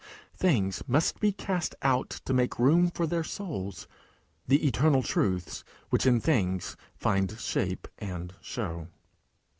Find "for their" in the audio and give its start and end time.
2.89-3.23